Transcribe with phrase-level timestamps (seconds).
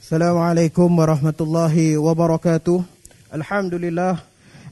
[0.00, 2.80] Assalamualaikum warahmatullahi wabarakatuh.
[3.36, 4.16] Alhamdulillah.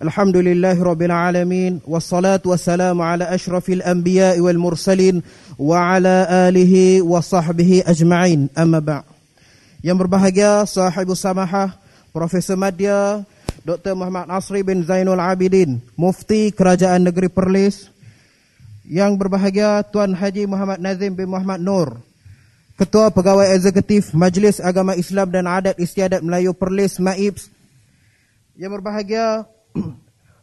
[0.00, 5.20] Alhamdulillah rabbil alamin wassalatu wassalamu ala asyrafil anbiya wal mursalin
[5.60, 8.48] wa ala alihi wa sahbihi ajma'in.
[8.56, 9.04] Amma ba'.
[9.84, 11.76] Yang berbahagia sahibu samahah
[12.08, 13.20] Profesor Madya
[13.68, 13.92] Dr.
[14.00, 17.92] Muhammad Nasri bin Zainul Abidin Mufti Kerajaan Negeri Perlis
[18.88, 22.07] Yang berbahagia Tuan Haji Muhammad Nazim bin Muhammad Nur
[22.78, 27.50] Ketua Pegawai Eksekutif Majlis Agama Islam dan Adat Istiadat Melayu Perlis MAIPS
[28.54, 29.50] Yang berbahagia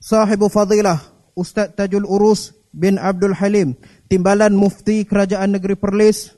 [0.03, 0.99] Sahibu Fadilah
[1.31, 3.79] Ustaz Tajul Urus bin Abdul Halim
[4.12, 6.35] Timbalan Mufti Kerajaan Negeri Perlis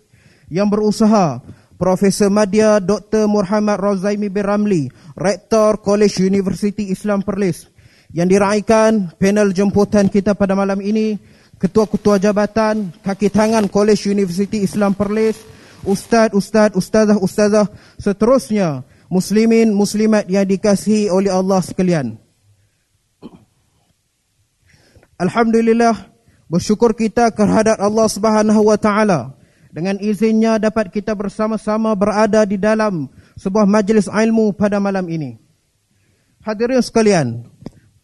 [0.54, 1.42] Yang berusaha
[1.82, 3.26] Profesor Madya Dr.
[3.26, 7.74] Muhammad Rozaimi bin Ramli Rektor College University Islam Perlis
[8.14, 11.18] Yang diraihkan panel jemputan kita pada malam ini
[11.58, 15.57] Ketua-ketua jabatan Kaki tangan College University Islam Perlis
[15.88, 17.66] ustaz, ustaz, ustazah, ustazah,
[17.96, 22.20] seterusnya muslimin, muslimat yang dikasihi oleh Allah sekalian.
[25.18, 26.14] Alhamdulillah,
[26.46, 29.34] bersyukur kita kehadrat Allah Subhanahu wa taala.
[29.74, 35.38] Dengan izinnya dapat kita bersama-sama berada di dalam sebuah majlis ilmu pada malam ini.
[36.42, 37.46] Hadirin sekalian,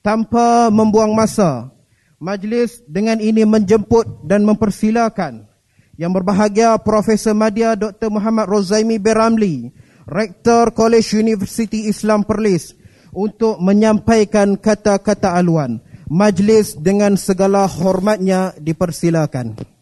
[0.04, 1.72] tanpa membuang masa,
[2.20, 5.48] majlis dengan ini menjemput dan mempersilakan
[5.98, 8.10] yang berbahagia Profesor Madya Dr.
[8.10, 9.70] Muhammad Rozaimi Beramli,
[10.10, 12.74] Rektor College University Islam Perlis
[13.14, 15.80] untuk menyampaikan kata-kata aluan.
[16.10, 19.74] Majlis dengan segala hormatnya dipersilakan.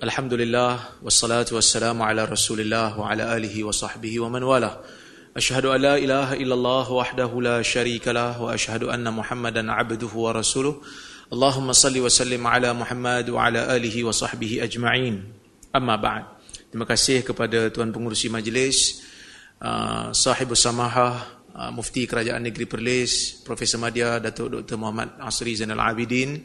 [0.00, 4.80] Alhamdulillah wassalatu wassalamu ala Rasulillah wa ala alihi wa sahbihi wa man wala.
[5.36, 10.32] Ashhadu an la ilaha illallah wahdahu la syarika lah wa ashhadu anna Muhammadan abduhu wa
[10.32, 10.80] rasuluh.
[11.28, 15.20] Allahumma salli wa sallim ala Muhammad wa ala alihi wa sahbihi ajma'in.
[15.76, 16.24] Amma ba'd.
[16.72, 19.04] Terima kasih kepada tuan pengurusi majlis,
[19.60, 25.84] uh, sahibu samahah, uh, mufti kerajaan negeri Perlis, Profesor Madya Datuk Dr Muhammad Asri Zainal
[25.84, 26.40] Abidin,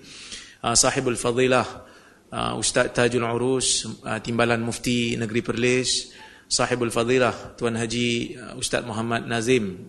[0.60, 1.95] uh, sahibul fadilah
[2.36, 6.12] uh, Ustaz Tajul Urus, uh, Timbalan Mufti Negeri Perlis,
[6.46, 9.88] Sahibul Fadilah, Tuan Haji uh, Ustaz Muhammad Nazim,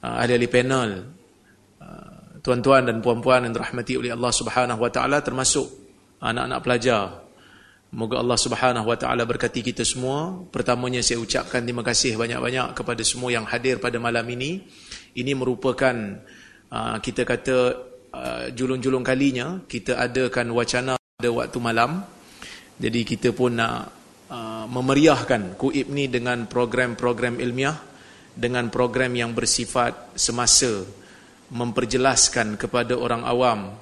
[0.00, 0.90] uh, ahli-ahli panel,
[1.82, 5.66] uh, tuan-tuan dan puan-puan yang dirahmati oleh Allah Subhanahu Wa Taala termasuk
[6.22, 7.02] anak-anak pelajar.
[7.86, 10.42] Moga Allah Subhanahu Wa Taala berkati kita semua.
[10.50, 14.62] Pertamanya saya ucapkan terima kasih banyak-banyak kepada semua yang hadir pada malam ini.
[15.16, 15.94] Ini merupakan
[16.68, 17.58] uh, kita kata
[18.12, 22.04] uh, julung-julung kalinya kita adakan wacana pada waktu malam.
[22.76, 23.88] Jadi kita pun nak
[24.28, 27.72] uh, memeriahkan KUIP ni dengan program-program ilmiah
[28.36, 30.84] dengan program yang bersifat semasa
[31.56, 33.72] memperjelaskan kepada orang awam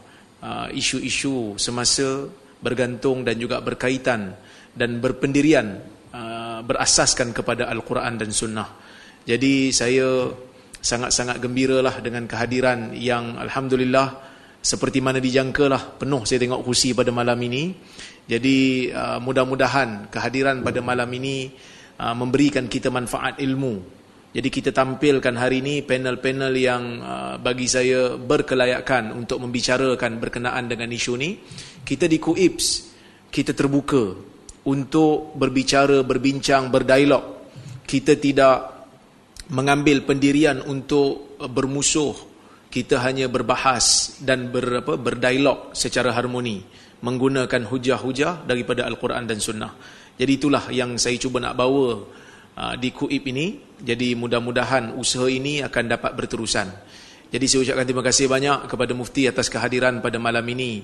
[0.46, 2.30] uh, isu-isu semasa
[2.62, 4.30] bergantung dan juga berkaitan
[4.70, 5.82] dan berpendirian
[6.14, 8.78] uh, berasaskan kepada Al-Quran dan Sunnah.
[9.26, 10.30] Jadi saya
[10.78, 14.33] sangat-sangat gembiralah dengan kehadiran yang Alhamdulillah
[14.64, 17.76] seperti mana dijangkalah penuh saya tengok kursi pada malam ini.
[18.24, 21.52] Jadi uh, mudah-mudahan kehadiran pada malam ini
[22.00, 23.92] uh, memberikan kita manfaat ilmu.
[24.32, 30.88] Jadi kita tampilkan hari ini panel-panel yang uh, bagi saya berkelayakan untuk membicarakan berkenaan dengan
[30.88, 31.36] isu ini
[31.84, 32.66] kita di KUIPS
[33.28, 34.16] kita terbuka
[34.64, 37.52] untuk berbicara, berbincang, berdialog.
[37.84, 38.56] Kita tidak
[39.52, 42.33] mengambil pendirian untuk bermusuh
[42.74, 46.58] kita hanya berbahas dan ber, apa, berdialog secara harmoni
[47.06, 49.78] menggunakan hujah-hujah daripada Al-Quran dan Sunnah.
[50.18, 52.02] Jadi itulah yang saya cuba nak bawa
[52.58, 53.46] uh, di KUIP ini.
[53.78, 56.66] Jadi mudah-mudahan usaha ini akan dapat berterusan.
[57.30, 60.82] Jadi saya ucapkan terima kasih banyak kepada Mufti atas kehadiran pada malam ini.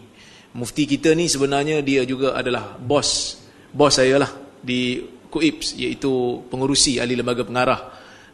[0.54, 3.38] Mufti kita ni sebenarnya dia juga adalah bos
[3.70, 4.30] bos saya lah
[4.62, 7.80] di KUIP iaitu pengurusi ahli lembaga pengarah.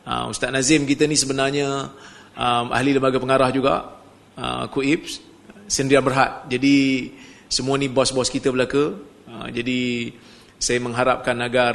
[0.04, 1.92] Uh, Ustaz Nazim kita ni sebenarnya
[2.36, 3.96] um, ahli lembaga pengarah juga
[4.36, 5.24] uh, KUIPS
[5.66, 6.46] sendirian berhad.
[6.46, 7.10] Jadi
[7.48, 8.94] semua ni bos-bos kita belaka.
[9.26, 10.12] Uh, jadi
[10.56, 11.74] saya mengharapkan agar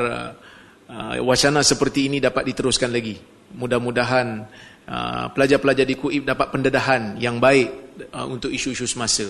[0.88, 3.18] uh, wacana seperti ini dapat diteruskan lagi.
[3.52, 4.48] Mudah-mudahan
[4.88, 9.28] uh, pelajar-pelajar di KUIP dapat pendedahan yang baik uh, untuk isu-isu semasa.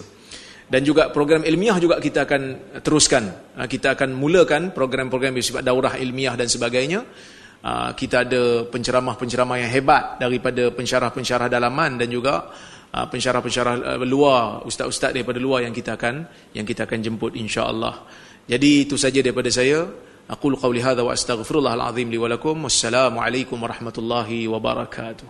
[0.72, 2.42] Dan juga program ilmiah juga kita akan
[2.80, 3.56] teruskan.
[3.57, 7.04] Uh, kita akan mulakan program-program bersifat daurah ilmiah dan sebagainya
[7.62, 12.50] Ah, kita ada penceramah-penceramah yang hebat daripada pensyarah-pensyarah dalaman dan juga
[12.90, 16.25] ah, pensyarah-pensyarah ah, luar, ustaz-ustaz daripada luar yang kita akan
[16.58, 18.02] yang kita akan jemput insya-Allah.
[18.50, 19.86] Jadi itu saja daripada saya.
[20.25, 22.66] Aku qawli hadha wa astaghfirullah al-azim li wa lakum.
[22.66, 25.30] Wassalamualaikum warahmatullahi wabarakatuh.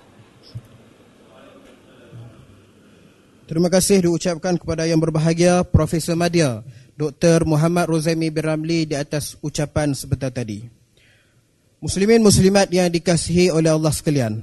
[3.44, 6.64] Terima kasih diucapkan kepada yang berbahagia Profesor Madia,
[6.96, 7.44] Dr.
[7.44, 10.81] Muhammad Rozaimi Biramli di atas ucapan sebentar tadi.
[11.82, 14.38] Muslimin muslimat yang dikasihi oleh Allah sekalian.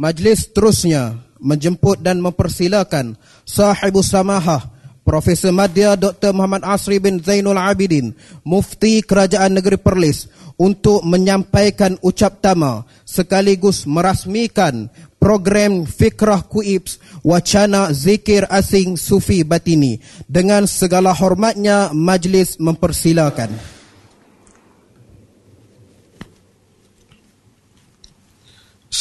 [0.00, 3.12] Majlis terusnya menjemput dan mempersilakan
[3.44, 4.72] sahibus samahah
[5.04, 6.32] Profesor Madya Dr.
[6.32, 14.88] Muhammad Asri bin Zainul Abidin, Mufti Kerajaan Negeri Perlis untuk menyampaikan ucap tama sekaligus merasmikan
[15.20, 20.00] program Fikrah Kuips Wacana Zikir Asing Sufi Batini.
[20.24, 23.71] Dengan segala hormatnya, majlis mempersilakan.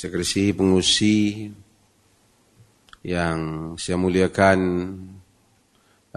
[0.00, 1.44] Sekresi pengusi
[3.04, 3.38] yang
[3.76, 4.58] saya muliakan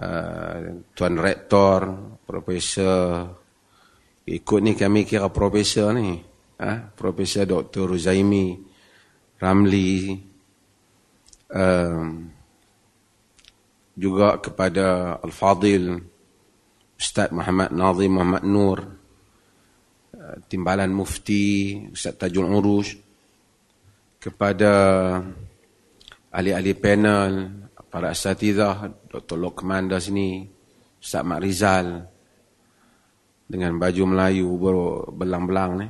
[0.00, 0.56] uh,
[0.96, 1.80] Tuan Rektor,
[2.24, 3.28] Profesor.
[4.24, 7.92] Ikut ni kami kira Profesor ni uh, Profesor Dr.
[7.92, 8.56] Ruzaimi
[9.36, 10.16] Ramli.
[11.52, 12.32] Um,
[13.92, 15.92] juga kepada Al-Fadil
[16.96, 23.03] Ustaz Muhammad Nazim Muhammad Nur uh, Timbalan Mufti Ustaz Tajul Urus
[24.24, 24.72] kepada
[26.32, 27.32] ahli-ahli panel,
[27.92, 29.36] para asatidah, Dr.
[29.36, 30.48] Lokman dah sini,
[30.96, 32.00] Ustaz Mak Rizal,
[33.44, 35.88] dengan baju Melayu berbelang-belang ni.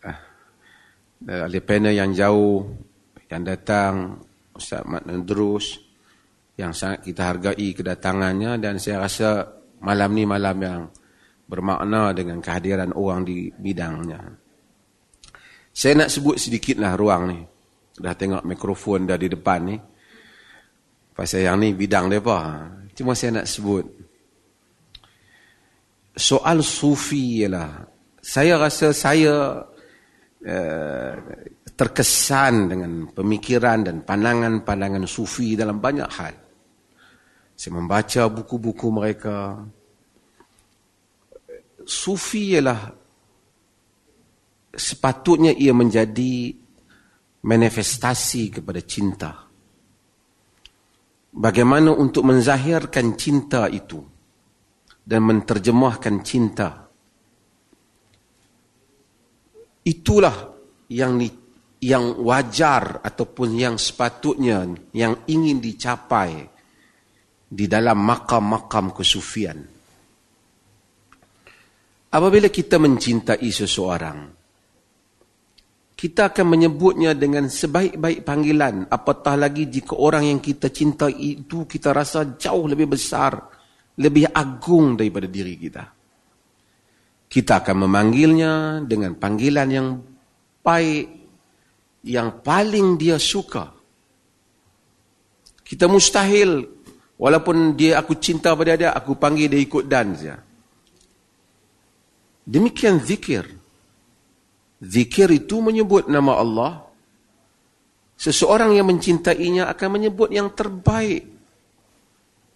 [0.00, 0.18] Ah,
[1.44, 2.64] ahli panel yang jauh,
[3.28, 4.24] yang datang,
[4.56, 5.76] Ustaz Mak Nendrus,
[6.56, 9.44] yang sangat kita hargai kedatangannya dan saya rasa
[9.84, 10.80] malam ni malam yang
[11.44, 14.49] bermakna dengan kehadiran orang di bidangnya.
[15.80, 17.40] Saya nak sebut sedikitlah ruang ni
[17.96, 19.76] dah tengok mikrofon dah di depan ni.
[21.16, 22.68] Pasal yang ni bidang depa.
[22.92, 23.88] Cuma saya nak sebut
[26.20, 27.80] soal sufi ialah
[28.20, 29.64] saya rasa saya
[30.44, 31.14] uh,
[31.72, 36.34] terkesan dengan pemikiran dan pandangan-pandangan sufi dalam banyak hal.
[37.56, 39.64] Saya membaca buku-buku mereka.
[41.88, 42.99] Sufi ialah
[44.70, 46.54] sepatutnya ia menjadi
[47.42, 49.30] manifestasi kepada cinta.
[51.30, 54.02] Bagaimana untuk menzahirkan cinta itu
[55.06, 56.68] dan menterjemahkan cinta.
[59.80, 60.36] Itulah
[60.90, 61.22] yang
[61.80, 66.44] yang wajar ataupun yang sepatutnya yang ingin dicapai
[67.50, 69.58] di dalam makam-makam kesufian.
[72.10, 74.39] Apabila kita mencintai seseorang,
[76.00, 78.88] kita akan menyebutnya dengan sebaik-baik panggilan.
[78.88, 83.36] Apatah lagi jika orang yang kita cinta itu kita rasa jauh lebih besar
[84.00, 85.84] lebih agung daripada diri kita.
[87.28, 89.88] Kita akan memanggilnya dengan panggilan yang
[90.64, 91.06] baik
[92.08, 93.68] yang paling dia suka.
[95.60, 96.64] Kita mustahil
[97.20, 100.40] walaupun dia aku cinta pada dia aku panggil dia ikut dan saja.
[102.48, 103.59] Demikian zikir
[104.80, 106.72] Zikir itu menyebut nama Allah.
[108.16, 111.28] Seseorang yang mencintainya akan menyebut yang terbaik.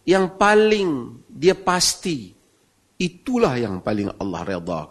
[0.09, 0.91] Yang paling
[1.29, 2.33] dia pasti.
[2.97, 4.83] Itulah yang paling Allah redha.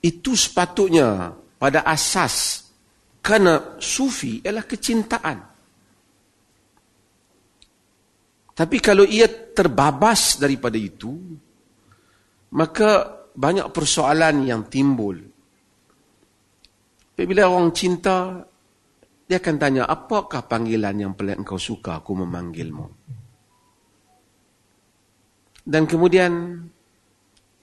[0.00, 2.64] Itu sepatutnya pada asas.
[3.20, 5.38] Kerana sufi ialah kecintaan.
[8.52, 11.16] Tapi kalau ia terbabas daripada itu,
[12.52, 15.16] maka banyak persoalan yang timbul.
[17.22, 18.44] Bila orang cinta,
[19.28, 22.86] dia akan tanya, apakah panggilan yang paling engkau suka aku memanggilmu?
[25.62, 26.58] Dan kemudian,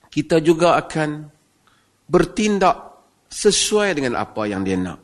[0.07, 1.27] kita juga akan
[2.09, 2.77] bertindak
[3.29, 4.99] sesuai dengan apa yang dia nak.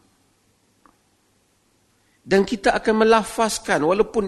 [2.25, 4.25] Dan kita akan melafazkan, walaupun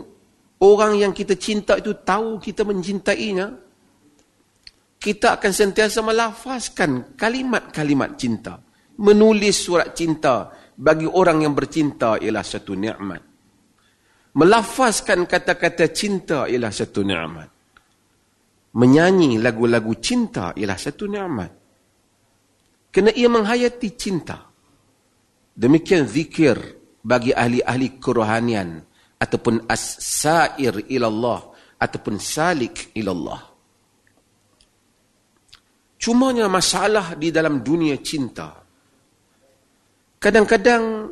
[0.62, 3.67] orang yang kita cinta itu tahu kita mencintainya,
[4.98, 8.58] kita akan sentiasa melafazkan kalimat-kalimat cinta.
[8.98, 13.22] Menulis surat cinta bagi orang yang bercinta ialah satu nikmat.
[14.38, 17.50] Melafazkan kata-kata cinta ialah satu nikmat.
[18.78, 21.52] menyanyi lagu-lagu cinta ialah satu nikmat.
[22.94, 24.38] Kerana ia menghayati cinta.
[25.58, 26.58] Demikian zikir
[27.02, 28.78] bagi ahli-ahli kerohanian
[29.18, 31.42] ataupun as-sair ilallah
[31.82, 33.47] ataupun salik ilallah.
[35.98, 38.54] Cumanya masalah di dalam dunia cinta.
[40.18, 41.10] Kadang-kadang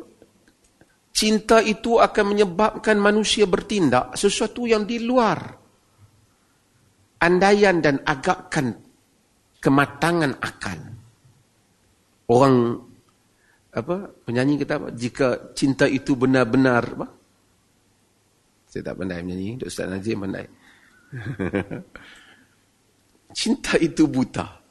[1.10, 5.38] cinta itu akan menyebabkan manusia bertindak sesuatu yang di luar
[7.22, 8.76] andaian dan agakkan
[9.58, 10.78] kematangan akal.
[12.26, 12.82] Orang
[13.72, 14.88] apa penyanyi kata apa?
[14.92, 17.06] Jika cinta itu benar-benar apa?
[18.66, 19.70] Saya tak pandai menyanyi, Dr.
[19.70, 20.46] Ustaz Najib pandai.
[23.38, 24.65] cinta itu buta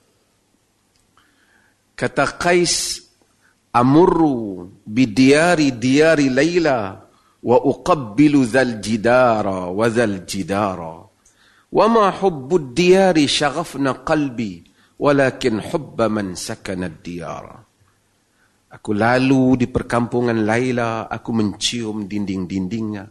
[1.94, 3.00] Kata Qais
[3.74, 6.96] amurru bidiyari diyari Laila
[7.40, 11.10] wa uqabbilu dhal jidara wa dhal jidara.
[11.70, 14.54] وما حب الديار شغفنا قلبي
[14.98, 17.46] ولكن حب من سكن الديار
[18.70, 23.02] Aku lalu di perkampungan Laila, aku mencium dinding-dindingnya.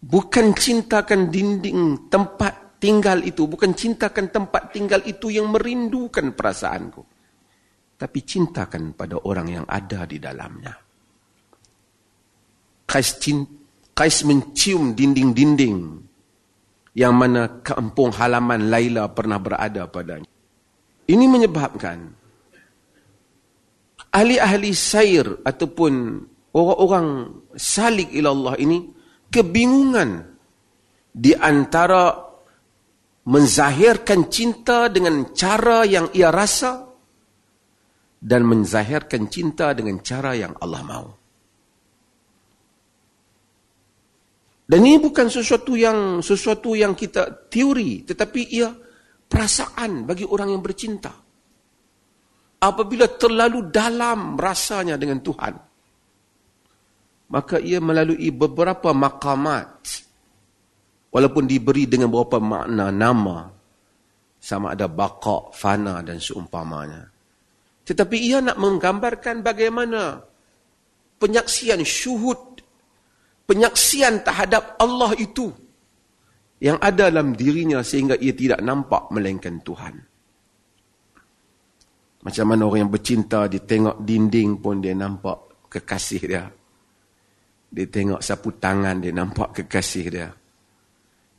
[0.00, 7.04] Bukan cintakan dinding tempat tinggal itu, bukan cintakan tempat tinggal itu yang merindukan perasaanku.
[7.99, 10.71] Tapi cintakan pada orang yang ada di dalamnya.
[12.87, 13.19] Kais,
[13.91, 15.77] Kais mencium dinding-dinding
[16.95, 20.31] yang mana kampung halaman Laila pernah berada padanya.
[21.09, 21.97] Ini menyebabkan
[24.09, 27.07] ahli-ahli sair ataupun orang-orang
[27.53, 28.89] salik ila Allah ini
[29.29, 30.25] kebingungan
[31.13, 32.13] di antara
[33.29, 36.88] menzahirkan cinta dengan cara yang ia rasa
[38.19, 41.09] dan menzahirkan cinta dengan cara yang Allah mahu.
[44.69, 48.69] Dan ini bukan sesuatu yang sesuatu yang kita teori, tetapi ia
[49.25, 51.09] perasaan bagi orang yang bercinta.
[52.59, 55.53] Apabila terlalu dalam rasanya dengan Tuhan,
[57.33, 59.89] maka ia melalui beberapa makamat,
[61.09, 63.49] walaupun diberi dengan beberapa makna nama,
[64.37, 67.18] sama ada baqa, fana dan seumpamanya.
[67.89, 70.21] Tetapi ia nak menggambarkan bagaimana
[71.17, 72.49] penyaksian syuhud
[73.49, 75.49] penyaksian terhadap Allah itu
[76.61, 79.95] yang ada dalam dirinya sehingga ia tidak nampak melainkan Tuhan.
[82.19, 86.45] Macam mana orang yang bercinta, dia tengok dinding pun dia nampak kekasih dia.
[87.71, 90.29] Dia tengok sapu tangan, dia nampak kekasih dia.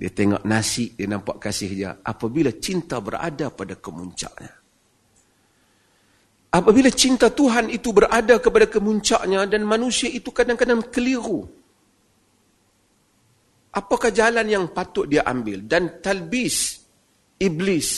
[0.00, 1.90] Dia tengok nasi, dia nampak kasih dia.
[2.00, 4.59] Apabila cinta berada pada kemuncaknya.
[6.50, 11.46] Apabila cinta Tuhan itu berada kepada kemuncaknya dan manusia itu kadang-kadang keliru
[13.74, 15.62] apakah jalan yang patut dia ambil?
[15.62, 16.82] Dan talbis
[17.38, 17.88] iblis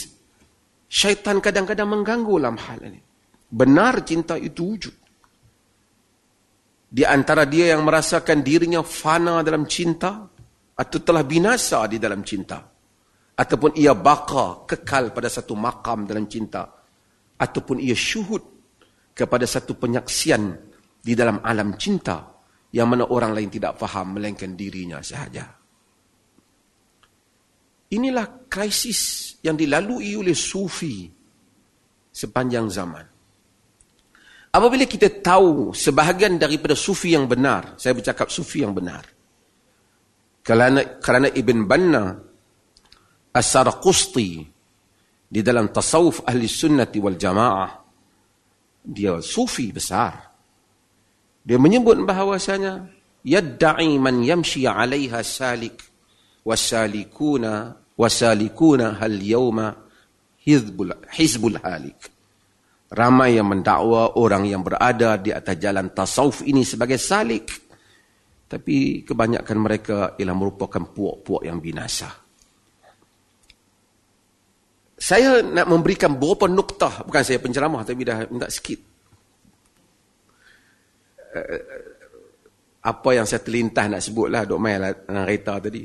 [0.89, 3.01] syaitan kadang-kadang mengganggu dalam hal ini.
[3.53, 4.95] Benar cinta itu wujud.
[6.93, 10.29] Di antara dia yang merasakan dirinya fana dalam cinta
[10.73, 12.61] atau telah binasa di dalam cinta
[13.33, 16.69] ataupun ia baka kekal pada satu makam dalam cinta
[17.43, 18.43] ataupun ia syuhud
[19.11, 20.55] kepada satu penyaksian
[21.03, 22.39] di dalam alam cinta
[22.71, 25.45] yang mana orang lain tidak faham melainkan dirinya sahaja.
[27.93, 31.05] Inilah krisis yang dilalui oleh sufi
[32.09, 33.05] sepanjang zaman.
[34.53, 39.05] Apabila kita tahu sebahagian daripada sufi yang benar, saya bercakap sufi yang benar.
[40.41, 42.05] Kerana, kerana Ibn Banna
[43.33, 44.52] As-Saraqusti
[45.33, 47.73] di dalam tasawuf ahli sunnati wal jamaah,
[48.85, 50.29] dia sufi besar.
[51.41, 52.85] Dia menyebut bahawasanya,
[53.25, 55.81] Yadda'i man yamshi alaiha salik
[56.45, 59.73] wasalikuna wasalikuna hal yauma
[60.45, 61.97] hizbul hizbul halik.
[62.93, 67.49] Ramai yang mendakwa orang yang berada di atas jalan tasawuf ini sebagai salik.
[68.45, 72.22] Tapi kebanyakan mereka ialah merupakan puak-puak yang binasa
[75.03, 78.79] saya nak memberikan beberapa nuktah bukan saya penceramah tapi dah minta sikit
[81.35, 81.61] eh,
[82.83, 85.81] apa yang saya terlintas nak sebutlah dok mai lah dengan kereta tadi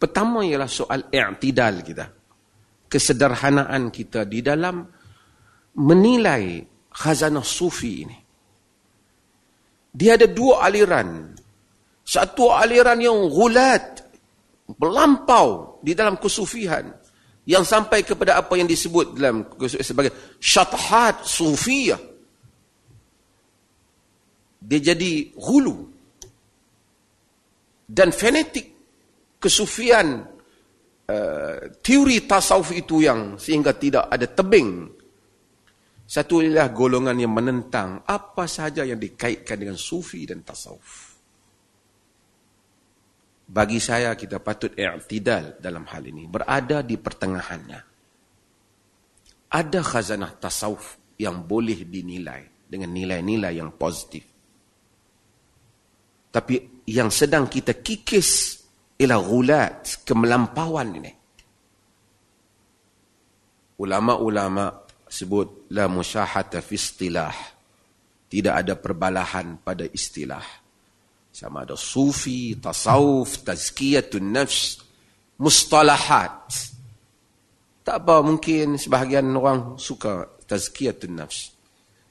[0.00, 2.08] Pertama ialah soal i'tidal kita.
[2.88, 4.80] Kesederhanaan kita di dalam
[5.76, 8.18] menilai khazanah sufi ini.
[9.92, 11.36] Dia ada dua aliran.
[12.00, 14.00] Satu aliran yang gulat,
[14.80, 16.88] melampau di dalam kesufihan.
[17.48, 21.98] Yang sampai kepada apa yang disebut dalam sebagai syathat sufiyah.
[24.60, 25.88] Dia jadi hulu.
[27.90, 28.70] Dan fanatik
[29.40, 30.20] kesufian
[31.10, 34.86] uh, teori tasawuf itu yang sehingga tidak ada tebing.
[36.06, 41.09] Satu ialah golongan yang menentang apa sahaja yang dikaitkan dengan sufi dan tasawuf.
[43.50, 47.80] Bagi saya kita patut i'tidal dalam hal ini, berada di pertengahannya.
[49.50, 54.22] Ada khazanah tasawuf yang boleh dinilai dengan nilai-nilai yang positif.
[56.30, 58.62] Tapi yang sedang kita kikis
[59.02, 61.12] ialah gulat, kemelampauan ini.
[63.82, 67.34] Ulama-ulama sebut la musyahata fi istilah.
[68.30, 70.69] Tidak ada perbalahan pada istilah.
[71.30, 74.82] Sama ada sufi, tasawuf, tazkiyatun nafs,
[75.38, 76.50] mustalahat.
[77.86, 81.54] Tak apa, mungkin sebahagian orang suka tazkiyatun nafs.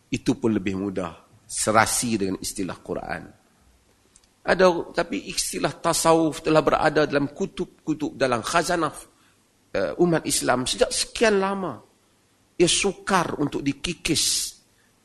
[0.10, 1.14] Itu pun lebih mudah.
[1.50, 3.24] Serasi dengan istilah Quran.
[4.46, 8.94] Ada, tapi istilah tasawuf telah berada dalam kutub-kutub, dalam khazanah
[9.76, 11.78] uh, umat Islam sejak sekian lama.
[12.60, 14.56] Ia sukar untuk dikikis,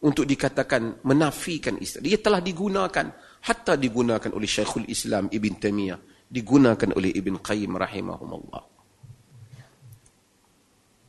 [0.04, 2.08] untuk dikatakan menafikan istilah.
[2.08, 3.06] Ia telah digunakan,
[3.44, 8.62] hatta digunakan oleh Syekhul Islam Ibn Taymiyah, digunakan oleh Ibn Qayyim rahimahumullah.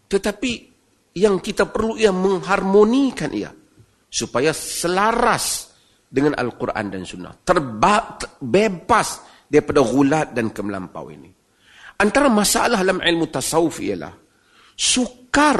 [0.06, 0.51] Tetapi
[1.15, 3.50] yang kita perlu ia mengharmonikan ia
[4.12, 5.75] supaya selaras
[6.06, 7.34] dengan Al-Quran dan Sunnah.
[7.42, 11.32] Terba bebas daripada gulat dan kemelampau ini.
[11.96, 14.12] Antara masalah dalam ilmu tasawuf ialah
[14.75, 15.60] sukar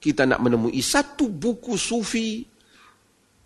[0.00, 2.40] kita nak menemui satu buku sufi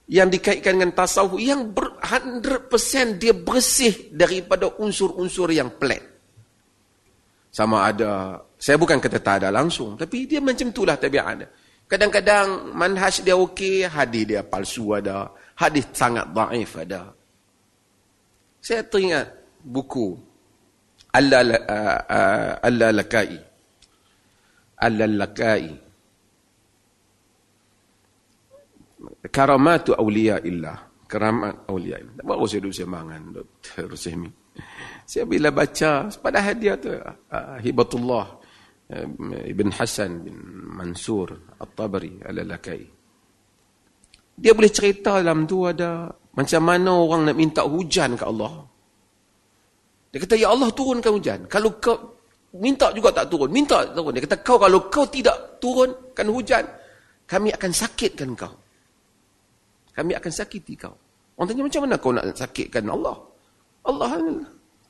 [0.05, 6.05] yang dikaitkan dengan tasawuf yang ber 100% dia bersih daripada unsur-unsur yang pelik.
[7.49, 11.47] Sama ada, saya bukan kata tak ada langsung, tapi dia macam itulah tabiat
[11.85, 17.13] Kadang-kadang manhaj dia okey, hadis dia palsu ada, hadis sangat daif ada.
[18.65, 19.29] Saya teringat
[19.61, 20.17] buku
[21.15, 23.39] Al-Lakai.
[24.75, 25.63] Al-Lakai.
[29.29, 30.79] Karamatu awliya illah.
[31.05, 32.15] Karamat awliya illah.
[32.25, 33.87] Mahu saya duduk semangan, Dr.
[33.91, 34.31] Rusemi.
[35.05, 38.27] Saya bila baca, pada hadiah tu, uh, Hibatullah
[38.91, 39.07] uh,
[39.51, 40.37] Ibn Hasan bin
[40.75, 42.83] Mansur At-Tabari Al-Lakai.
[44.35, 48.67] Dia boleh cerita dalam tu ada macam mana orang nak minta hujan ke Allah.
[50.11, 51.41] Dia kata, Ya Allah turunkan hujan.
[51.47, 51.99] Kalau kau
[52.59, 53.51] minta juga tak turun.
[53.51, 54.15] Minta turun.
[54.15, 56.65] Dia kata, kau kalau kau tidak turunkan hujan,
[57.27, 58.64] kami akan sakitkan kau.
[59.95, 60.95] Kami akan sakiti kau.
[61.39, 63.17] Orang tanya, macam mana kau nak sakitkan Allah?
[63.87, 64.11] Allah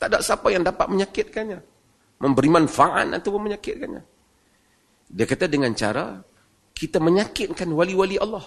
[0.04, 1.58] tak ada siapa yang dapat menyakitkannya.
[2.20, 4.02] Memberi manfaat atau menyakitkannya.
[5.08, 6.20] Dia kata dengan cara,
[6.72, 8.44] kita menyakitkan wali-wali Allah.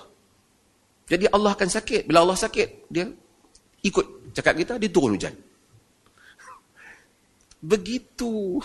[1.07, 2.05] Jadi Allah akan sakit.
[2.05, 3.07] Bila Allah sakit, dia
[3.81, 5.33] ikut cakap kita, dia turun hujan.
[7.71, 8.59] Begitu.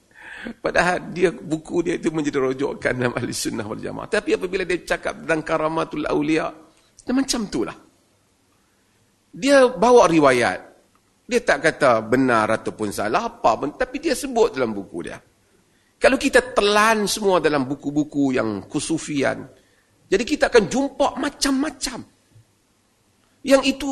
[0.64, 4.06] Padahal dia buku dia itu menjadi rojokan dalam ahli sunnah wal jamaah.
[4.06, 6.54] Tapi apabila dia cakap tentang karamatul awliya,
[7.08, 7.72] dia macam itulah.
[9.32, 10.60] Dia bawa riwayat.
[11.24, 13.72] Dia tak kata benar ataupun salah apa pun.
[13.80, 15.16] Tapi dia sebut dalam buku dia.
[15.96, 19.40] Kalau kita telan semua dalam buku-buku yang kusufian.
[20.04, 22.04] Jadi kita akan jumpa macam-macam.
[23.40, 23.88] Yang itu,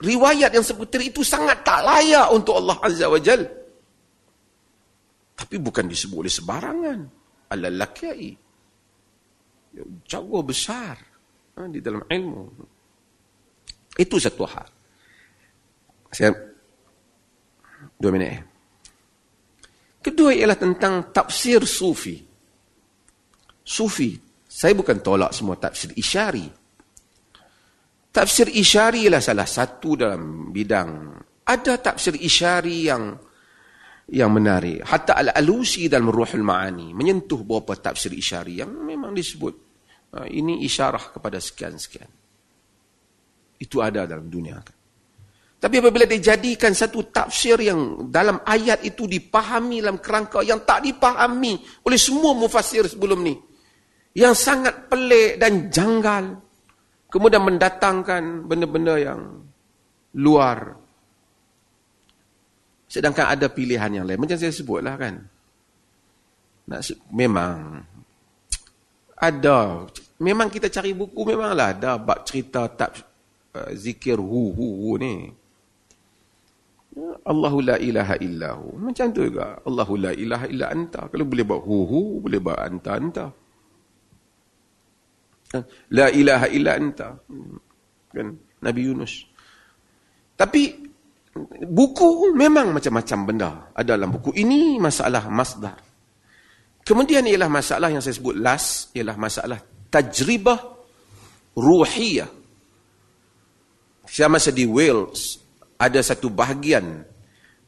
[0.00, 3.44] riwayat yang seperti itu sangat tak layak untuk Allah Azza wa Jalla.
[5.36, 6.98] Tapi bukan disebut oleh sebarangan.
[7.52, 8.32] Al-lakai.
[10.08, 11.07] Jago besar
[11.66, 12.42] di dalam ilmu.
[13.98, 14.68] Itu satu hal.
[16.14, 16.30] Saya
[17.98, 18.30] dua minit.
[18.30, 18.40] Eh.
[19.98, 22.22] Kedua ialah tentang tafsir sufi.
[23.66, 24.14] Sufi.
[24.48, 26.46] Saya bukan tolak semua tafsir isyari.
[28.08, 31.12] Tafsir isyari ialah salah satu dalam bidang.
[31.44, 33.12] Ada tafsir isyari yang
[34.08, 34.80] yang menarik.
[34.88, 39.67] Hatta Al-Alusi dalam Ruhul Ma'ani menyentuh beberapa tafsir isyari yang memang disebut
[40.28, 42.08] ini isyarah kepada sekian-sekian.
[43.58, 44.56] Itu ada dalam dunia.
[45.58, 51.58] Tapi apabila dijadikan satu tafsir yang dalam ayat itu dipahami dalam kerangka yang tak dipahami
[51.82, 53.34] oleh semua mufassir sebelum ni.
[54.14, 56.24] Yang sangat pelik dan janggal.
[57.10, 59.20] Kemudian mendatangkan benda-benda yang
[60.14, 60.78] luar
[62.88, 64.16] Sedangkan ada pilihan yang lain.
[64.16, 65.20] Macam saya sebutlah kan.
[66.72, 66.80] Nak,
[67.12, 67.84] memang
[69.18, 69.86] ada.
[70.18, 72.90] Memang kita cari buku memanglah ada bab cerita tak
[73.54, 75.14] uh, zikir hu hu hu ni.
[77.22, 78.74] Allahu la ilaha illahu.
[78.78, 79.62] Macam tu juga.
[79.62, 81.06] Allahu la ilaha illa anta.
[81.06, 83.26] Kalau boleh buat hu hu, boleh buat anta anta.
[85.94, 87.08] La ilaha illa anta.
[88.10, 89.22] Kan Nabi Yunus.
[90.34, 90.88] Tapi
[91.46, 95.78] buku memang macam-macam benda ada dalam buku ini masalah masdar
[96.88, 99.60] Kemudian ialah masalah yang saya sebut last, ialah masalah
[99.92, 100.56] tajribah
[101.52, 102.32] ruhiyah.
[104.08, 105.36] Saya masa di Wales,
[105.76, 107.04] ada satu bahagian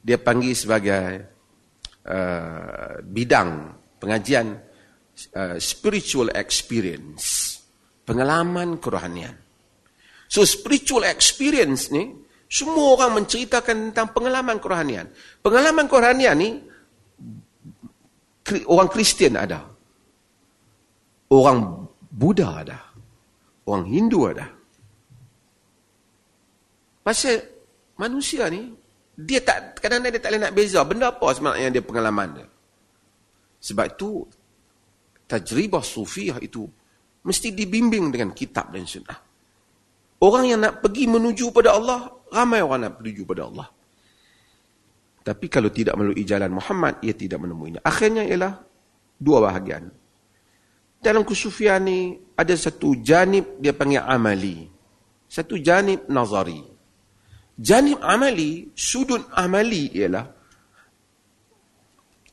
[0.01, 1.05] dia panggil sebagai
[2.09, 4.57] uh, bidang pengajian
[5.37, 7.61] uh, spiritual experience.
[8.09, 9.37] Pengalaman kerohanian.
[10.33, 12.09] So spiritual experience ni,
[12.49, 15.13] semua orang menceritakan tentang pengalaman kerohanian.
[15.45, 16.70] Pengalaman kerohanian ni,
[18.67, 19.67] orang Kristian ada.
[21.31, 22.79] Orang Buddha ada.
[23.67, 24.51] Orang Hindu ada.
[27.01, 27.41] Pasal
[27.97, 28.71] manusia ni,
[29.15, 30.81] dia tak kadang-kadang dia tak boleh nak beza.
[30.83, 32.47] Benda apa sebenarnya yang dia pengalaman dia.
[33.61, 34.25] Sebab itu,
[35.29, 36.65] tajribah sufiah itu
[37.21, 39.19] mesti dibimbing dengan kitab dan sunnah.
[40.21, 43.69] Orang yang nak pergi menuju pada Allah, ramai orang nak menuju pada Allah.
[45.21, 47.81] Tapi kalau tidak melalui jalan Muhammad, ia tidak menemuinya.
[47.85, 48.57] Akhirnya ialah
[49.21, 49.93] dua bahagian.
[51.01, 54.69] Dalam kesufian ni, ada satu janib dia panggil amali.
[55.29, 56.61] Satu janib nazari.
[57.61, 60.41] Janib amali, sudut amali ialah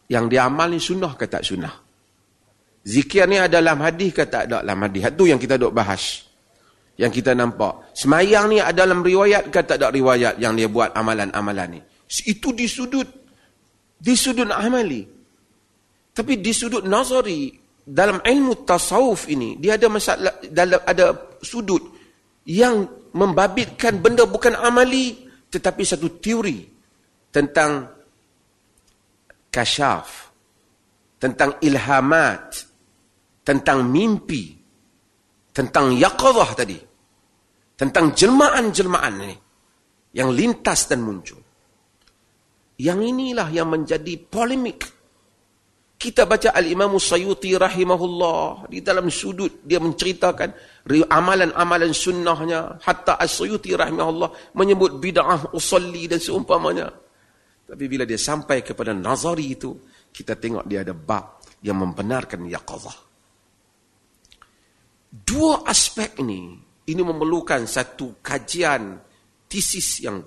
[0.08, 1.84] yang dia amal ni sunnah ke tak sunnah.
[2.88, 5.04] Zikir ni ada dalam hadis ke tak ada dalam hadis.
[5.04, 6.23] Itu yang kita duk bahas.
[6.95, 7.91] Yang kita nampak.
[7.91, 11.82] Semayang ni ada dalam riwayat ke tak ada riwayat yang dia buat amalan-amalan ni.
[12.07, 13.07] Itu di sudut
[13.97, 15.03] di sudut amali.
[16.13, 17.51] Tapi di sudut nazari
[17.87, 21.95] dalam ilmu tasawuf ini dia ada masalah dalam ada sudut
[22.43, 22.83] yang
[23.15, 25.15] membabitkan benda bukan amali
[25.47, 26.67] tetapi satu teori
[27.31, 27.87] tentang
[29.47, 30.07] kasyaf
[31.15, 32.67] tentang ilhamat
[33.47, 34.51] tentang mimpi
[35.55, 36.79] tentang yaqadah tadi
[37.79, 39.37] tentang jelmaan-jelmaan ini
[40.11, 41.39] yang lintas dan muncul
[42.77, 44.85] yang inilah yang menjadi polemik.
[45.97, 48.69] Kita baca Al-Imam Sayyuti rahimahullah.
[48.69, 50.53] Di dalam sudut dia menceritakan
[51.09, 52.77] amalan-amalan sunnahnya.
[52.85, 56.93] Hatta As-Sayyuti rahimahullah menyebut bid'ah usalli dan seumpamanya.
[57.65, 59.73] Tapi bila dia sampai kepada nazari itu,
[60.13, 62.97] kita tengok dia ada bab yang membenarkan yaqazah.
[65.09, 66.61] Dua aspek ini,
[66.93, 69.01] ini memerlukan satu kajian
[69.49, 70.21] tesis yang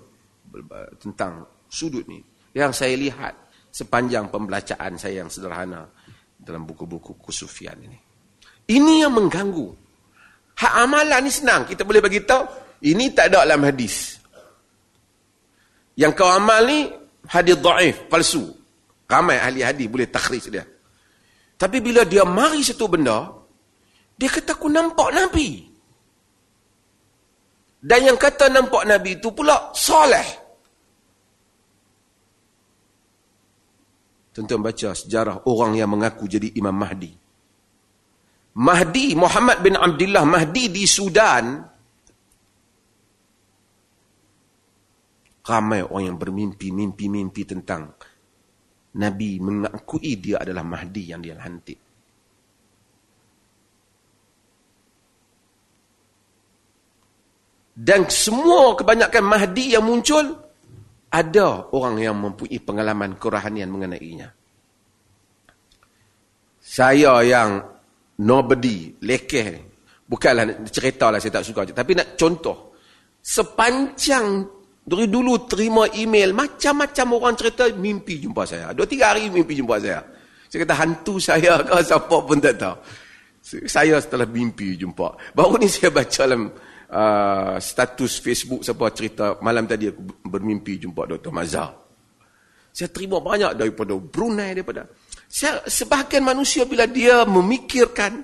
[0.99, 2.19] tentang sudut ini
[2.57, 3.35] yang saya lihat
[3.71, 5.87] sepanjang pembelajaran saya yang sederhana
[6.35, 7.99] dalam buku-buku kusufian ini.
[8.71, 9.69] Ini yang mengganggu.
[10.59, 11.67] Hak amalan ni senang.
[11.67, 12.43] Kita boleh bagi tahu
[12.87, 14.17] ini tak ada dalam hadis.
[15.99, 16.89] Yang kau amal ni
[17.29, 18.49] hadis dhaif, palsu.
[19.11, 20.65] Ramai ahli hadis boleh takhrij dia.
[21.61, 23.27] Tapi bila dia mari satu benda,
[24.17, 25.67] dia kata aku nampak Nabi.
[27.81, 30.40] Dan yang kata nampak Nabi itu pula soleh.
[34.31, 37.11] Tuan-tuan baca sejarah orang yang mengaku jadi Imam Mahdi.
[38.51, 41.67] Mahdi, Muhammad bin Abdullah Mahdi di Sudan.
[45.51, 47.91] Ramai orang yang bermimpi-mimpi-mimpi tentang
[49.03, 51.79] Nabi mengakui dia adalah Mahdi yang dia lantik.
[57.81, 60.40] Dan semua kebanyakan Mahdi yang muncul
[61.11, 64.31] ada orang yang mempunyai pengalaman kerohanian mengenainya.
[66.63, 67.67] Saya yang
[68.23, 69.71] nobody, lekeh.
[70.07, 71.67] Bukanlah cerita lah saya tak suka.
[71.67, 72.75] Tapi nak contoh.
[73.21, 74.47] Sepanjang
[74.87, 78.71] dari dulu terima email, macam-macam orang cerita mimpi jumpa saya.
[78.71, 80.03] Dua tiga hari mimpi jumpa saya.
[80.51, 82.77] Saya kata hantu saya ke siapa pun tak tahu.
[83.67, 85.35] Saya setelah mimpi jumpa.
[85.35, 86.51] Baru ni saya baca dalam
[86.91, 91.33] uh, status Facebook siapa cerita malam tadi aku bermimpi jumpa Dr.
[91.33, 91.71] Mazhar.
[92.71, 94.87] Saya terima banyak daripada Brunei daripada
[95.27, 98.23] saya, sebahagian manusia bila dia memikirkan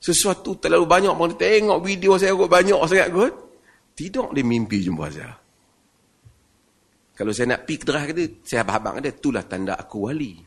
[0.00, 3.32] sesuatu terlalu banyak orang tengok video saya kot banyak sangat kot
[3.92, 5.36] tidak dia mimpi jumpa saya.
[7.12, 10.40] Kalau saya nak pergi kedrah kata, saya abang dia, itulah tanda aku wali.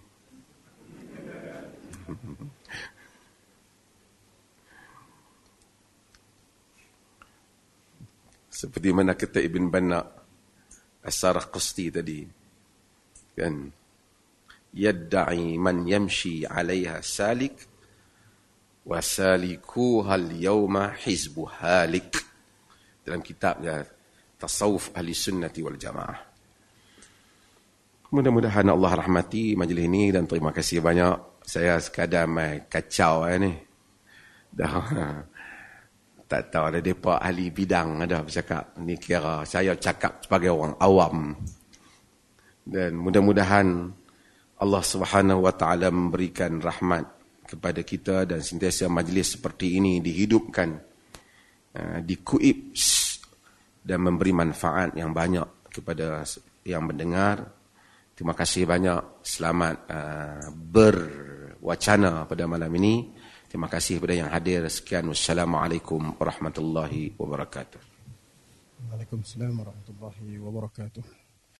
[8.63, 9.99] Seperti mana kata Ibn Banna
[11.03, 12.23] As-Sarah Qusti tadi.
[13.35, 13.67] Kan?
[14.71, 17.59] Yadda'i man yamshi 'alayha salik
[18.87, 22.15] wa salikuha al-yawma hizbu halik.
[23.03, 23.83] Dalam kitabnya
[24.39, 26.31] tasawuf ahli sunnati wal jamaah.
[28.15, 31.43] Mudah-mudahan Allah rahmati majlis ini dan terima kasih banyak.
[31.43, 33.51] Saya sekadar mai kacau eh, ni.
[34.55, 34.71] Dah
[36.27, 41.35] tak tahu ada depa ahli bidang ada bercakap ni kira saya cakap sebagai orang awam
[42.63, 43.91] dan mudah-mudahan
[44.63, 47.03] Allah Subhanahu wa taala memberikan rahmat
[47.43, 50.69] kepada kita dan sentiasa majlis seperti ini dihidupkan
[51.75, 52.71] uh, dikuip
[53.83, 56.23] dan memberi manfaat yang banyak kepada
[56.63, 57.43] yang mendengar.
[58.15, 59.25] Terima kasih banyak.
[59.25, 63.11] Selamat uh, berwacana pada malam ini.
[63.53, 64.65] Terima kasih kepada yang hadir.
[64.65, 65.05] Sekian.
[65.13, 67.77] Wassalamualaikum warahmatullahi wabarakatuh.
[68.89, 71.22] Waalaikumsalam warahmatullahi wabarakatuh.